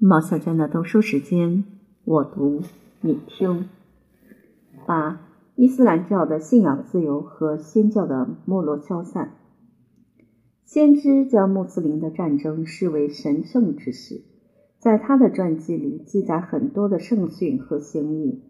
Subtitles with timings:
[0.00, 1.64] 毛小娟的读书时间，
[2.04, 2.62] 我读
[3.00, 3.68] 你听。
[4.86, 5.20] 八、
[5.56, 9.32] 伊斯兰教的信仰自由和先教的没落消散。
[10.64, 14.22] 先知将穆斯林的战争视为神圣之事，
[14.78, 18.44] 在他的传记里记载很多的圣训和行义。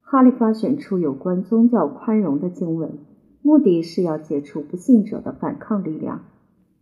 [0.00, 2.98] 哈利发选出有关宗教宽容的经文，
[3.42, 6.24] 目的是要解除不信者的反抗力量。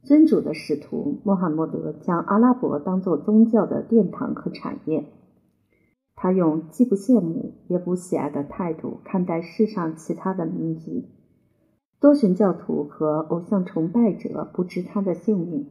[0.04, 5.06] 真主的使徒穆罕默德将阿拉伯当作宗教的殿堂和产业。
[6.14, 11.04] 他用既不羡慕也不喜爱的态度看待世上其他的民族。
[12.00, 15.68] 多神教徒和偶像崇拜者不知他的性命，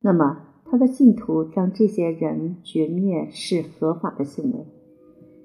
[0.00, 4.66] 那么他的信徒将这些人绝灭是合法的行为。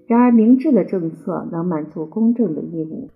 [0.08, 3.10] 然而，明智的政策能满足公正的义务。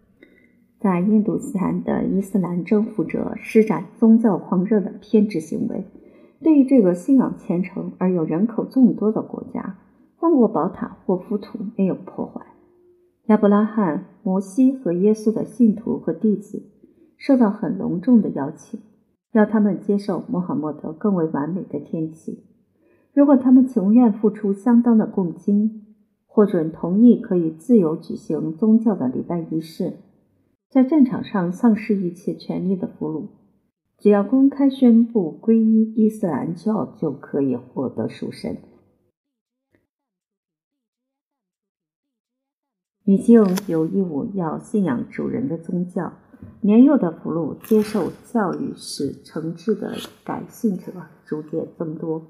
[0.80, 5.86] 在印度斯坦的伊斯兰征服者施展宗教狂热的偏执行为，
[6.42, 9.78] 对于这个信仰虔诚而有人口众多的国家，
[10.22, 12.46] 万国宝塔或浮屠没有破坏。
[13.26, 16.64] 亚伯拉罕、摩西和耶稣的信徒和弟子
[17.18, 18.80] 受到很隆重的邀请，
[19.34, 22.46] 要他们接受穆罕默德更为完美的天启。
[23.14, 25.84] 如果他们情愿付出相当的贡金，
[26.26, 29.98] 获准同意可以自由举行宗教的礼拜仪式。
[30.70, 33.28] 在战场上丧失一切权利的俘虏，
[33.98, 38.58] 只要公开宣布皈依伊斯兰教，就可以获得赎身。
[43.04, 46.14] 女性有义务要信仰主人的宗教。
[46.62, 50.94] 年幼的俘虏接受教育，使诚挚的改信者
[51.26, 52.28] 逐渐增多。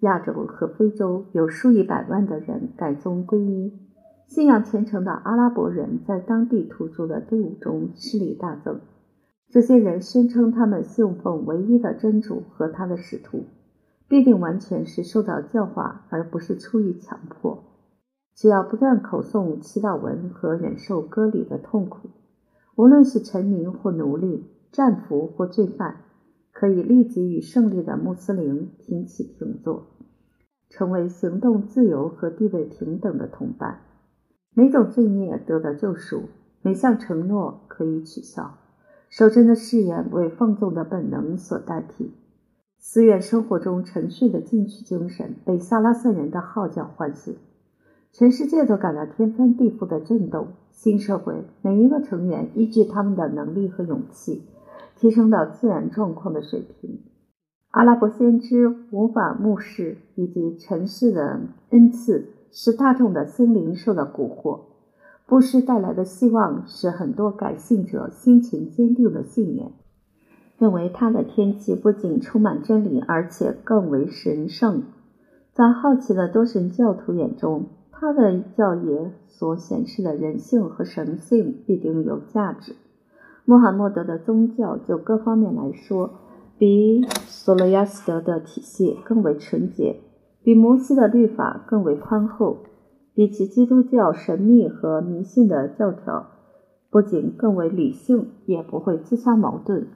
[0.00, 3.89] 亚洲和非洲有数以百万的人改宗皈依。
[4.30, 8.80] 信仰虔诚的阿拉伯人在当地土著的队伍中势力大增。
[9.48, 13.46] 这些人宣称他们信奉唯一的真主和他的使徒，
[14.06, 17.64] 必定完全是受到教化，而不是出于强迫。
[18.36, 22.10] 只要不断口诵祈祷文和忍受割礼的痛苦，
[22.76, 26.02] 无论是臣民或奴隶、战俘或罪犯，
[26.52, 29.88] 可以立即与胜利的穆斯林平起平坐，
[30.68, 33.80] 成为行动自由和地位平等的同伴。
[34.52, 36.24] 每种罪孽得到救赎，
[36.62, 38.58] 每项承诺可以取消，
[39.08, 42.12] 守贞的誓言为放纵的本能所代替。
[42.78, 47.36] 寺院生活中沉睡的进取精神被萨拉森人的号角唤醒，
[48.10, 50.48] 全世界都感到天翻地覆的震动。
[50.72, 54.46] 新社会每一个成员依据他们的能力和勇气，
[54.96, 57.02] 提升到自然状况的水平。
[57.68, 62.30] 阿拉伯先知、无法牧师以及尘世的恩赐。
[62.52, 64.60] 使大众的心灵受到蛊惑，
[65.26, 69.72] 布施带来的希望使很多改信者心情坚定的信念，
[70.58, 74.82] 认为他的天气不仅充满真理，而且更为神圣。
[75.52, 82.74] 在好奇的多神教徒眼中，他的教义所显示的人性和神性必定有价值。
[83.44, 86.10] 穆罕默德的宗教就各方面来说，
[86.58, 90.00] 比索罗亚斯德的体系更为纯洁。
[90.42, 92.58] 比摩西的律法更为宽厚，
[93.14, 96.28] 比起基督教神秘和迷信的教条，
[96.88, 99.86] 不仅更为理性，也不会自相矛盾。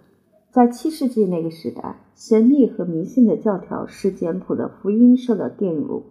[0.50, 6.04] 在七世纪那个时代，神秘和迷信的教条使简朴的福音受到玷辱。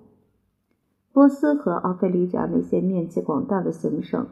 [1.14, 4.26] 波斯和奥菲利加那些面积广大的行省，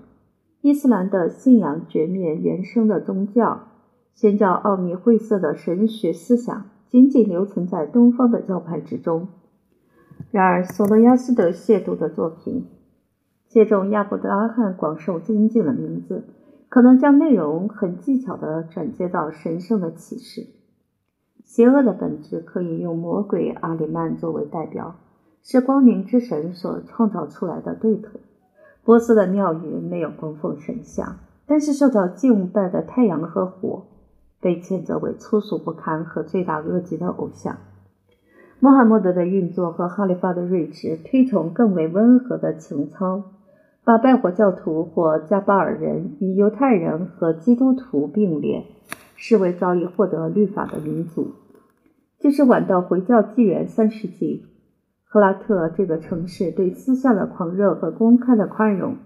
[0.61, 3.67] 伊斯兰的信仰绝灭原生的宗教，
[4.15, 9.27] 先教奥秘晦涩的神学思想，仅仅留存在东方的教派之中。
[10.29, 12.67] 然而，索罗亚斯德亵渎的作品，
[13.47, 16.23] 借重亚伯拉罕广受尊敬的名字，
[16.69, 20.47] 可能将内容很技巧地转接到神圣的启示。
[21.43, 24.95] 邪恶的本质可以用魔鬼阿里曼作为代表，
[25.43, 28.19] 是光明之神所创造出来的对头。
[28.85, 33.83] 波斯的庙宇没有供奉神像，但是受到敬拜的太阳和火，
[34.39, 37.57] 被谴责为粗俗不堪和罪大恶极的偶像。
[38.63, 43.23] 穆罕默德的运作和哈里发的睿智推崇更为温和的情操，
[43.83, 48.67] 把拜火教徒或加巴尔人与犹太人和基督徒并列，
[49.15, 51.31] 视为早已获得律法的民族。
[52.19, 54.45] 这是晚到回教纪元三世纪，
[55.05, 58.97] 赫拉特这个城市对私下的狂热和公开的宽容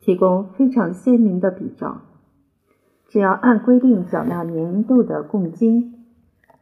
[0.00, 2.00] 提供非常鲜明的比照。
[3.06, 5.94] 只要按规定缴纳年度的贡金，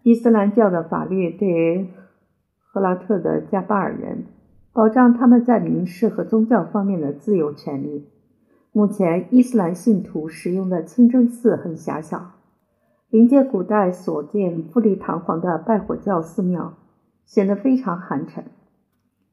[0.03, 1.87] 伊斯兰教的法律对于。
[2.75, 4.25] 赫拉特的加巴尔人
[4.73, 8.09] 保障他们在民事和宗教方面的自由权利。
[8.73, 12.33] 目前，伊斯兰信徒使用的清真寺很狭小，
[13.11, 16.75] 临界古代所建富丽堂皇的拜火教寺庙，
[17.25, 18.43] 显得非常寒碜。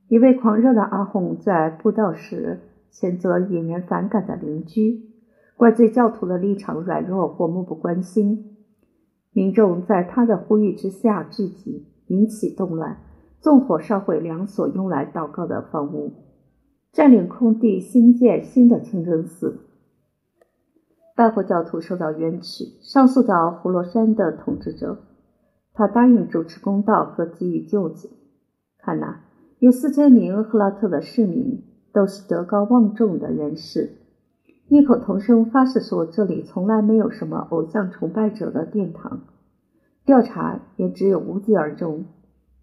[0.08, 2.60] 一位狂热的阿訇在布道时
[2.92, 5.10] 谴责引人反感的邻居，
[5.58, 8.58] 怪罪教徒的立场软弱或漠不关心。
[9.32, 12.98] 民众在他的呼吁之下聚集，引起动乱，
[13.42, 16.14] 纵火烧毁两所用来祷告的房屋，
[16.92, 19.62] 占领空地，兴建新的清真寺。
[21.16, 25.00] 拜火教徒受到冤屈，上诉到胡罗山的统治者，
[25.74, 28.12] 他答应主持公道和给予救济。
[28.78, 29.22] 看呐，
[29.58, 33.98] 有四千名赫拉特的市民都是德高望重的人士。
[34.68, 39.22] 异口同声发誓说：“这里从来没有什么偶像崇拜者的殿堂。”
[40.06, 42.06] 调查也只有无疾而终。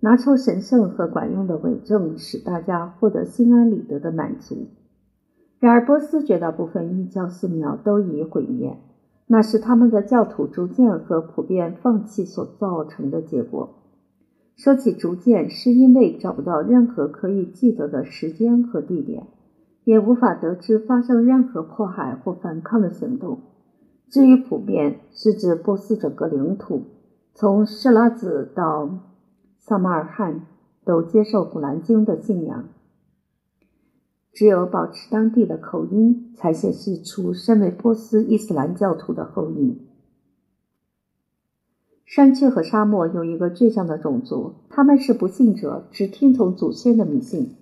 [0.01, 4.69] 拿出神圣和管用的伪证，使大家获得心安理得的满足。
[5.59, 8.79] 然而，波斯绝大部分异教寺庙都已毁灭，
[9.27, 13.75] 那是他们的教徒逐渐和普遍放弃所造成的结果。
[14.57, 19.27] 说起逐渐，是因为找不到任何可以记得的时间和地点。
[19.85, 23.39] 也无法得知发生任何迫害或反抗的行动。
[24.11, 26.83] 至于普遍，是指波斯整个领土，
[27.33, 29.08] 从设拉子到
[29.69, 30.47] 萨马尔罕
[30.87, 32.69] 都接受古兰经的信仰。
[34.33, 39.83] 只有保持当地的口音，才显示出身为波斯伊斯兰教徒的后裔。
[42.07, 47.57] 山区和沙漠有一个倔强的种族，他们是不信者，只听从祖先的迷信。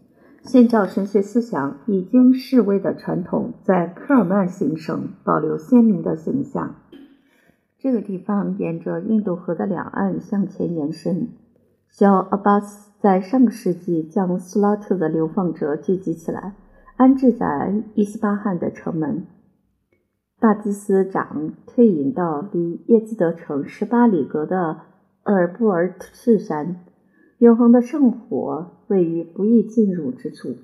[0.44, 6.76] 现教神学思想已经式微的传统，在科尔曼行省保留鲜明的形象。
[7.81, 11.31] 这个地方沿着印度河的两岸向前延伸。
[11.88, 16.54] 小阿巴斯在上个世纪将苏拉特的流放者聚集起来，
[16.96, 19.26] 安置在伊斯巴汗的城门。
[20.38, 24.80] 大祭司长退隐到离耶兹德城十八里格的
[25.24, 26.84] 厄尔布尔士山。
[27.38, 30.56] 永恒的圣火位于不易进入之处，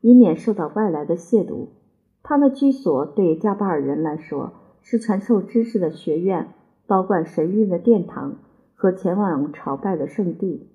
[0.00, 1.68] 以免受到外来的亵渎。
[2.22, 6.48] 他的居所对加巴尔人来说是传授知识的学院、
[6.86, 8.36] 保管神谕的殿堂
[8.82, 10.68] 和前往朝拜的圣地。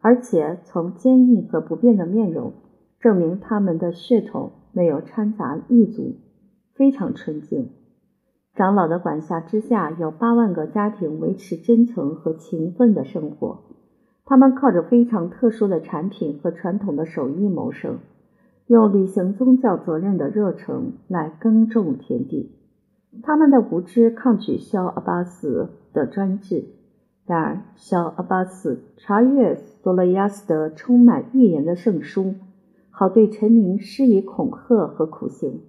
[0.00, 2.52] 而且从坚毅和不变的面容
[2.98, 6.16] 证明，他们的血统没有掺杂异族，
[6.74, 7.70] 非常纯净。
[8.56, 13.62] 长老的管辖之下，有八万个家庭维持真诚和勤奋的生活。
[14.24, 17.98] 他们靠着非常特殊的产品和传统的手艺谋生，
[18.66, 22.56] 用履行宗教责任的热诚来耕种田地。
[23.22, 26.64] 他们的无知抗拒肖阿巴斯的专制，
[27.28, 32.36] 然而小阿巴斯查阅索罗亚斯德充满预言的圣书，
[32.88, 35.60] 好对臣民施以恐吓和苦刑。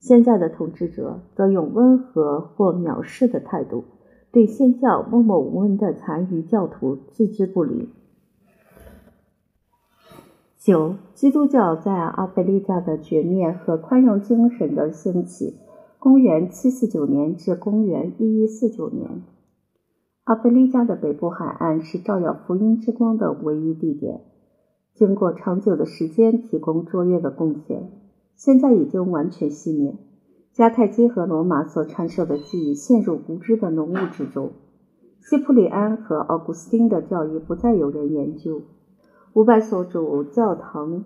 [0.00, 3.84] 现在的统治者则用温和或藐视的态度。
[4.32, 7.88] 对宣教默默无闻的残余教徒置之不理。
[10.58, 15.54] 九，基督教在阿非利加的绝灭和宽容精神的兴起。
[16.00, 19.22] 公元七四九年至公元一一四九年，
[20.28, 24.20] 阿非利加的北部海岸是照耀福音之光的唯一地点。
[24.92, 27.90] 经过长久的时间提供卓越的贡献，
[28.34, 29.96] 现在已经完全熄灭。
[30.54, 34.50] 迦太基和罗马所传授的记忆陷入无知的浓雾之中。
[35.18, 38.60] 西普里安和奥古斯丁的教义不再有人研究。
[39.32, 41.04] 五百所主教堂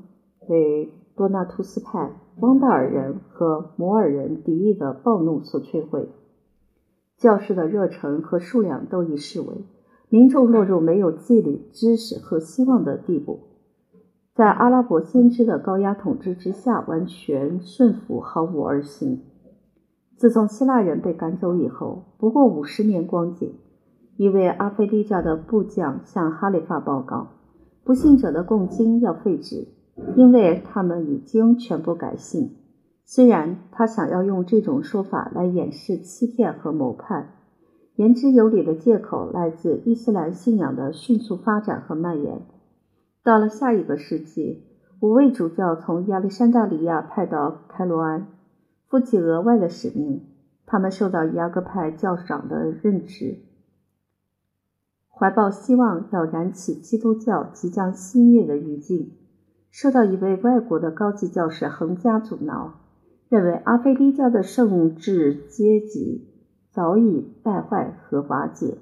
[0.49, 6.08] 被多纳图斯派、汪达尔人和摩尔人敌意的暴怒所摧毁。
[7.23, 9.64] 教师的热忱和数量都已式微，
[10.09, 13.38] 民众落入没有纪律、知识和希望的地步，
[14.35, 19.23] 在阿拉伯先知的高压统治之下，完全顺服，毫无二心。
[20.17, 23.55] 自从希腊人被赶走以后，不过五十年光景，
[24.17, 27.29] 一位阿非利加的部将向哈里发报告，
[27.85, 29.69] 不信者的贡金要废止，
[30.17, 32.57] 因为他们已经全部改信。
[33.14, 37.35] 虽然他想要用这种说法来掩饰欺骗和谋叛，
[37.97, 42.40] 言之有理的借口来自伊斯兰信仰的迅速发展和蔓延。
[43.23, 44.64] 到了下一个世纪，
[45.00, 48.28] 五位主教从亚历山大里亚派到开罗安。
[48.88, 50.23] 负起额外的使命，
[50.64, 53.40] 他们受到雅各派教长的任职，
[55.11, 59.11] 怀抱希望要燃起基督教即将熄灭的余烬，
[59.71, 62.78] 受到一位外国的高级教士横加阻挠，
[63.32, 66.28] 认为阿非利教的圣治阶级
[66.70, 68.76] 早已败坏和瓦解。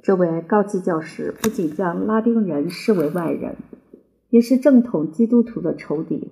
[0.00, 3.56] 这位高级教士不仅将拉丁人视为外人，
[4.30, 6.30] 也是正统基督徒的仇敌。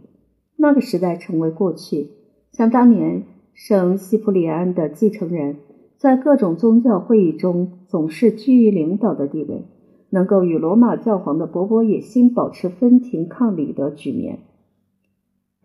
[0.56, 2.12] 那个时代成为过去。
[2.50, 5.56] 像当年圣西普里安的继承人，
[5.98, 9.66] 在各种宗教会议中总是居于领导的地位，
[10.08, 14.38] 能够与罗马教皇的勃勃野心保持分庭抗礼的局面。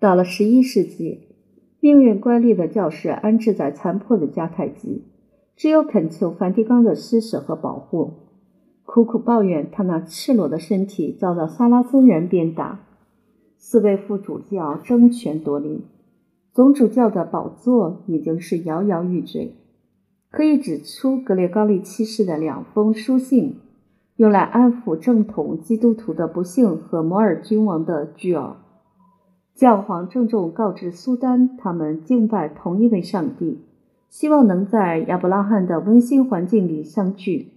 [0.05, 1.21] 到了十一世纪，
[1.79, 5.03] 命运乖戾的教士安置在残破的迦太基，
[5.55, 8.13] 只有恳求梵蒂冈的施舍和保护，
[8.83, 12.81] 苦苦抱怨他那赤裸的身体遭到萨拉森人鞭打。
[13.57, 15.85] 四位副主教争权夺利，
[16.53, 19.55] 总主教的宝座已经是摇摇欲坠。
[20.29, 23.55] 可以指出，格列高利七世的两封书信，
[24.17, 28.57] 用来安抚正统基督徒的不幸和摩尔君王的巨傲。
[29.55, 33.61] 教皇郑重告知苏丹，他们敬拜同一位上帝，
[34.09, 37.53] 希望能在亚伯拉罕的温馨环境里相聚。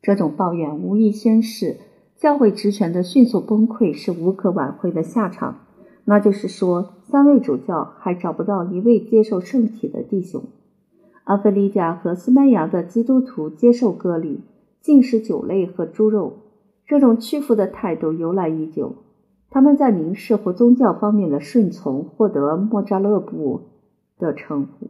[0.00, 1.76] 这种抱怨无意宣示，
[2.16, 5.66] 教会职权的迅速崩溃是无可挽回的下场。
[6.06, 10.44] 那就是说，三位主教还找不到一位接受圣体的弟兄。
[11.24, 14.40] 阿非利加和西班牙的基督徒接受割礼、
[14.80, 16.38] 禁食酒类和猪肉，
[16.86, 19.03] 这种屈服的态度由来已久。
[19.54, 23.60] 他们在民事或宗教方面的顺从获得莫扎勒布
[24.18, 24.88] 的称呼。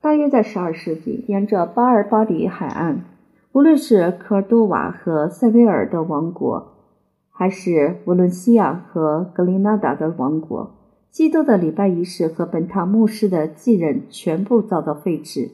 [0.00, 3.02] 大约在12世纪，沿着巴尔巴里海岸，
[3.50, 6.74] 无论是科尔多瓦和塞维尔的王国，
[7.28, 10.76] 还是弗伦西亚和格林纳达的王国，
[11.10, 15.50] 基督的礼拜仪式和本堂牧师的继任全部遭到废止。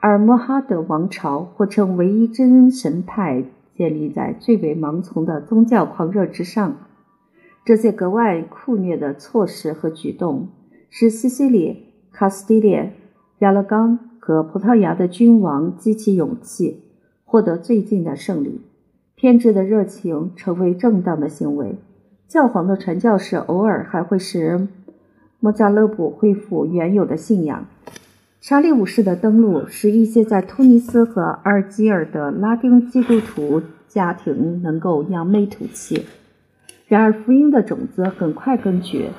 [0.00, 3.42] 而穆哈德王朝或称唯一真神派
[3.74, 6.76] 建立在最为盲从的宗教狂热之上。
[7.68, 10.48] 这些格外酷虐的措施和举动，
[10.88, 12.94] 使西西里、卡斯蒂列、
[13.40, 16.84] 亚勒冈和葡萄牙的君王激起勇气，
[17.26, 18.62] 获得最近的胜利。
[19.14, 21.76] 偏执的热情成为正当的行为。
[22.26, 24.66] 教皇的传教士偶尔还会使
[25.38, 27.66] 莫扎勒布恢复原有的信仰。
[28.40, 36.06] 查理五世的登陆使一些在突尼斯和阿尔及尔的拉丁基督徒家庭能够扬眉吐气。
[36.88, 39.10] 然而，福音的种子很快根绝。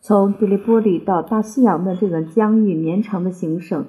[0.00, 3.86] 从迪利波利到大西洋的这个疆域绵长的行省，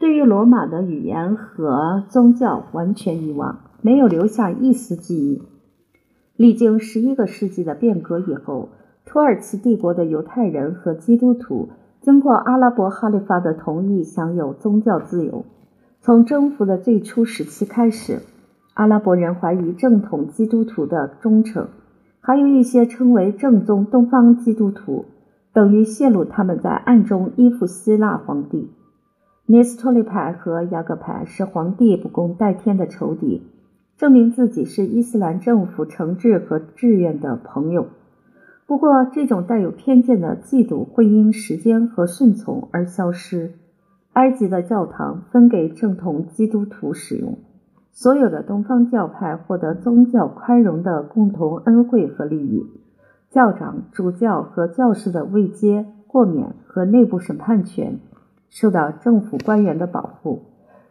[0.00, 5.40] 对于罗马的语言和宗教完全遗忘，没有留下一丝记忆。
[6.36, 8.70] 历经十一个世纪的变革以后，
[9.04, 11.68] 土耳其帝国的犹太人和基督徒。
[12.00, 15.44] 经过阿拉伯哈里发的同意，享有宗教自由。
[16.00, 18.22] 从征服的最初时期开始，
[18.74, 21.68] 阿拉伯人怀疑正统基督徒的忠诚，
[22.20, 25.06] 还有一些称为正宗东方基督徒，
[25.52, 28.70] 等于泄露他们在暗中依附希腊皇帝。
[29.46, 33.42] 涅斯托利派和雅各派是皇帝不共戴天的仇敌，
[33.96, 37.86] 证明自己是伊斯兰政府诚挚和志愿的朋友。
[38.66, 43.54] 不过，这种带有偏见的嫉妒会因时间和顺从而消失。
[44.12, 47.38] 埃及的教堂分给正统基督徒使用，
[48.00, 52.64] 所有的东方教派获得宗教宽容的共同恩惠和利益。
[53.28, 57.98] 教长、主教和教士的位阶、豁免和内部审判权
[58.48, 60.44] 受到政府官员的保护。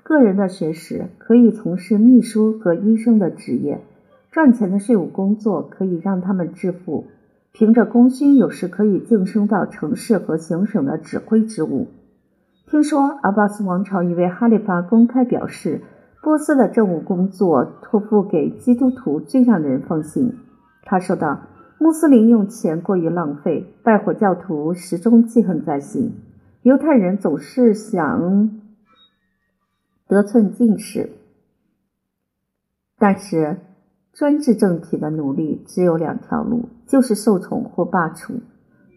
[0.04, 3.82] 个人的学识可以从事秘书和医生的职业，
[4.30, 7.08] 赚钱的税务工作可以让他们致富。
[7.52, 11.88] 凭着功勋，有时可以晋升到城市和行省的指挥职务。
[12.68, 15.82] 听说阿巴斯王朝一位哈里发公开表示，
[16.22, 20.34] 波斯的政务工作托付给基督徒最让人放心。
[20.84, 21.42] 他说道
[21.80, 26.14] ：“穆斯林用钱过于浪费，拜火教徒始终记恨在心，
[26.64, 28.62] 犹太人总是想
[30.08, 31.10] 得寸进尺，
[32.98, 33.58] 但是。”
[34.12, 38.42] 专制政体的努力只有两条路，就是受宠或罢黜。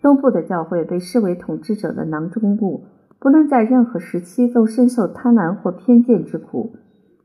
[0.00, 2.86] 东部的教会被视为统治者的囊中物，
[3.20, 6.72] 不论在任何时期都深受贪婪或偏见之苦。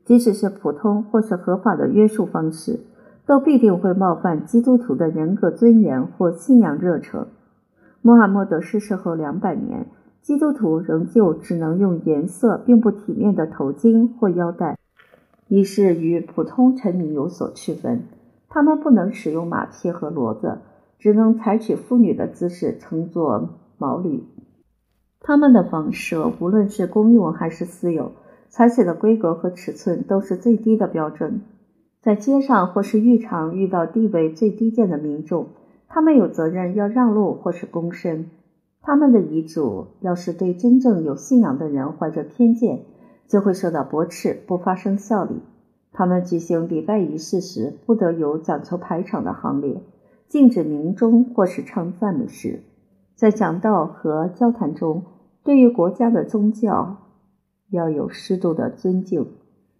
[0.08, 2.80] 即使是普通或是合法的约束方式，
[3.26, 7.26] 都必定会冒犯基督徒的人格尊严或信仰热诚。
[8.00, 9.84] 穆罕默德逝世后两百年，
[10.22, 14.78] 基督徒仍旧只能用颜色并不体面的头巾或腰带。
[15.46, 18.04] 一是与普通臣民有所区分，
[18.48, 20.56] 他们不能使用马匹和骡子，
[20.98, 24.24] 只能采取妇女的姿势乘坐毛驴。
[25.20, 28.12] 他们的房舍，无论是公用还是私有，
[28.48, 31.40] 采取的规格和尺寸都是最低的标准。
[32.00, 35.48] 在街上或是浴场遇到地位最低贱的民众，
[35.88, 38.30] 他们有责任要让路或是躬身。
[38.80, 42.84] 他们的遗嘱要是对真正有信仰的人怀着偏见。
[43.28, 45.42] 就会受到驳斥，不发生效力。
[45.92, 49.82] 他们举行礼拜仪式时，不得有讲求排场的行列，
[50.28, 52.62] 禁止鸣钟或是唱赞美诗。
[53.14, 55.02] 在讲道和交谈中，
[55.44, 56.96] 对于国家的宗教
[57.70, 59.26] 要有适度的尊敬。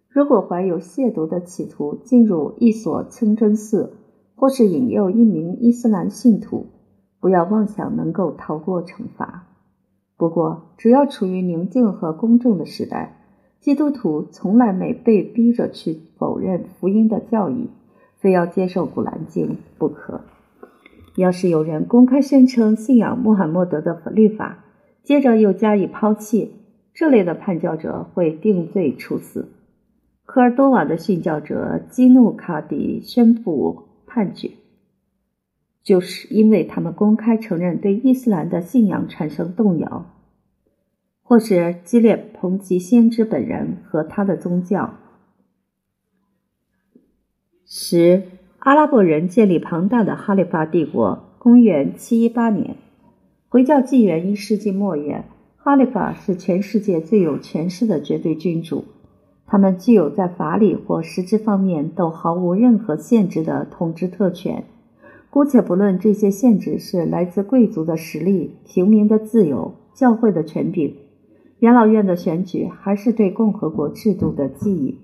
[0.09, 3.93] 如果怀有亵渎的企图进入一所清真寺，
[4.35, 6.67] 或是引诱一名伊斯兰信徒，
[7.19, 9.47] 不要妄想能够逃过惩罚。
[10.17, 13.21] 不过，只要处于宁静和公正的时代，
[13.59, 17.69] 基督徒从来没被逼着去否认福音的教义，
[18.17, 20.21] 非要接受《古兰经》不可。
[21.15, 24.63] 要是有人公开宣称信仰穆罕默德的律法，
[25.03, 26.53] 接着又加以抛弃，
[26.93, 29.49] 这类的叛教者会定罪处死。
[30.25, 34.51] 科尔多瓦的殉教者基努卡迪宣布判决，
[35.83, 40.05] 就是因为他们公开承认对伊斯兰的信仰产生动摇，
[41.23, 44.95] 或是激烈抨击先知本人和他的宗教。
[47.65, 48.23] 十，
[48.59, 51.25] 阿拉伯人建立庞大的哈里发帝国。
[51.39, 52.75] 公元七一八年，
[53.47, 55.23] 回教纪元一世纪末叶，
[55.61, 58.85] 哈里发是全世界最有权势的绝对君主。
[59.45, 64.63] 他们具有在法理或实质方面都毫无任何限制的统治特权。
[65.29, 70.95] 姑且不论这些限制是来自贵族的实力、平民的自由、教会的权柄、
[71.59, 74.97] 元老院的选举，还是对共和国制度的记忆，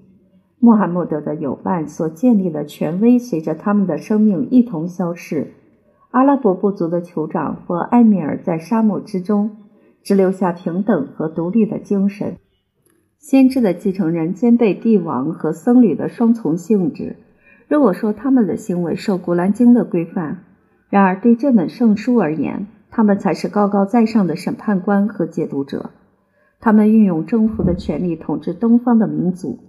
[0.59, 5.51] 穆罕默德的友伴所建立的权威，随着他们的生命一同消逝。
[6.11, 9.57] 阿拉伯部族的酋长或埃米尔在沙漠之中，
[10.05, 12.37] 只留下平等和独立的精神。
[13.17, 17.17] 先知的继承人兼备帝王和僧侣的双重性质。
[17.67, 20.43] 如果说他们的行为受《古兰经》的规范，
[20.89, 25.89] 然而对这本圣书而言，他们才是高高在上的审判官和解读者。
[26.59, 29.59] 他们运用征服的权力统治东方的民族。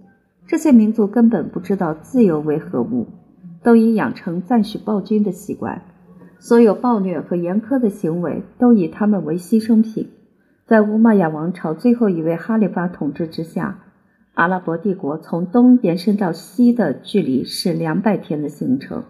[0.45, 3.07] 这些民族根本不知道自由为何物，
[3.63, 5.81] 都已养成赞许暴君的习惯。
[6.37, 10.09] 所有暴虐和严苛的行为都以他们为牺牲品。
[10.67, 13.79] 在乌玛雅王朝最后一位哈里发统治之下，
[14.33, 19.05] 阿拉伯帝国从东延伸到西的距离是两百天的行程，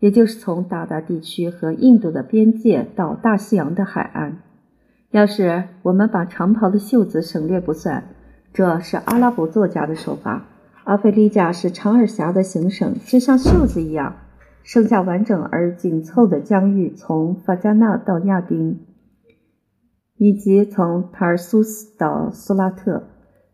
[0.00, 4.38] 也就是从达达地区和印度的边界到大西洋的海岸。
[5.12, 8.02] 要是我们把长袍的袖子省略不算，
[8.52, 10.46] 这是阿拉伯作家的说法。
[10.82, 14.16] 阿非利加是长而狭的行省，就像袖子一样，
[14.64, 18.80] 剩下完整而紧凑的疆域，从法加纳到亚丁。
[20.20, 23.04] 以及从塔尔苏斯到苏拉特，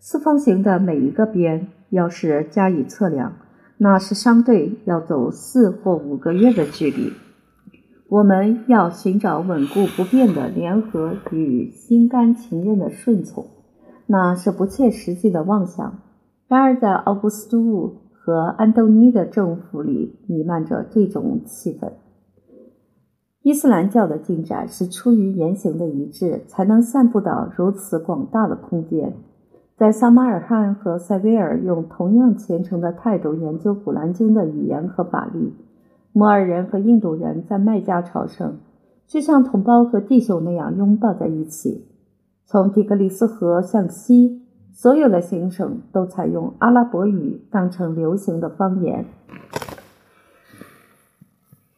[0.01, 3.37] 四方形的每一个边，要是加以测量，
[3.79, 7.13] 那是相对要走四或五个月的距离。
[8.09, 13.47] 我们要寻找稳固不变的联合与心甘情愿的顺从，
[14.07, 16.01] 那是不切实际的妄想。
[16.49, 21.93] 然而，在奥古斯都和安东尼的政府里，弥漫着这种气氛。
[23.47, 29.13] 伊斯兰教的进展是出于言行的一致，才能散布到如此广大的空间。
[29.77, 35.53] 在萨马尔罕和塞维尔用同样虔诚的态度研究《古兰经》的语言和法律，
[36.13, 38.57] 摩尔人和印度人在麦加朝圣，
[39.07, 41.87] 就像同胞和弟兄那样拥抱在一起。
[42.47, 49.05] 从底格里斯河向西，所有的行省都采用阿拉伯语当成流行的方言。